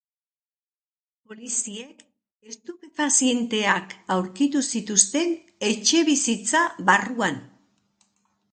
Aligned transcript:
Poliziek 1.31 1.99
estupefazienteak 2.53 3.95
aurkitu 4.17 4.63
zituzten 4.77 5.37
etxebizitza 5.71 6.63
barruan. 6.91 7.41